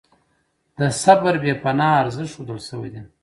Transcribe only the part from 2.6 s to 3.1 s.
شوی دی.